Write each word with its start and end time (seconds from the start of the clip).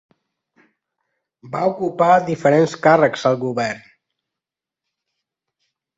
Va 1.57 1.61
ocupar 1.73 2.09
diferents 2.31 2.75
càrrecs 2.87 3.27
al 3.31 3.37
govern. 3.47 3.87